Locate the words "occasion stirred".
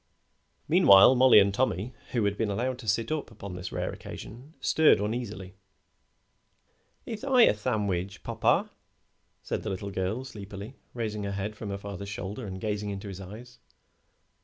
3.91-4.99